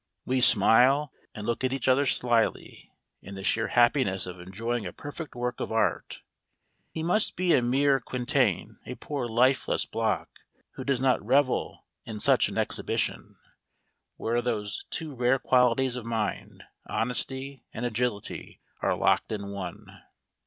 [0.25, 4.91] We smile, and look at each other slyly, in the sheer happiness of enjoying a
[4.91, 6.23] perfect work of art.
[6.89, 10.39] He must be a mere quintain, a poor lifeless block,
[10.71, 13.35] who does not revel in such an exhibition,
[14.17, 19.85] where those two rare qualities of mind honesty and agility are locked in one.